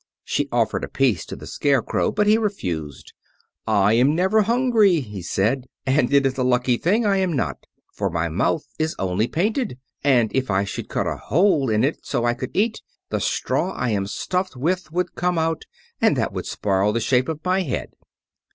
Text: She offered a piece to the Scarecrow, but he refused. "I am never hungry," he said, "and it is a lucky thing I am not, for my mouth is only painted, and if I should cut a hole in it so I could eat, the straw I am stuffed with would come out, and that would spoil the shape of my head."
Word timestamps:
She 0.23 0.49
offered 0.51 0.83
a 0.83 0.87
piece 0.87 1.27
to 1.27 1.35
the 1.35 1.45
Scarecrow, 1.45 2.11
but 2.11 2.25
he 2.25 2.39
refused. 2.39 3.13
"I 3.67 3.93
am 3.93 4.15
never 4.15 4.41
hungry," 4.41 4.99
he 4.99 5.21
said, 5.21 5.67
"and 5.85 6.11
it 6.11 6.25
is 6.25 6.39
a 6.39 6.43
lucky 6.43 6.77
thing 6.77 7.05
I 7.05 7.17
am 7.17 7.33
not, 7.35 7.67
for 7.93 8.09
my 8.09 8.27
mouth 8.27 8.63
is 8.79 8.95
only 8.97 9.27
painted, 9.27 9.77
and 10.03 10.31
if 10.35 10.49
I 10.49 10.63
should 10.63 10.89
cut 10.89 11.05
a 11.05 11.17
hole 11.17 11.69
in 11.69 11.83
it 11.83 11.99
so 12.01 12.25
I 12.25 12.33
could 12.33 12.49
eat, 12.57 12.81
the 13.11 13.19
straw 13.19 13.73
I 13.73 13.91
am 13.91 14.07
stuffed 14.07 14.55
with 14.55 14.91
would 14.91 15.13
come 15.13 15.37
out, 15.37 15.65
and 16.01 16.15
that 16.17 16.33
would 16.33 16.47
spoil 16.47 16.93
the 16.93 16.99
shape 16.99 17.29
of 17.29 17.45
my 17.45 17.61
head." 17.61 17.93